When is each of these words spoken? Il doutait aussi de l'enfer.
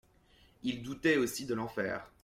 Il 0.63 0.81
doutait 0.81 1.17
aussi 1.17 1.45
de 1.45 1.53
l'enfer. 1.53 2.11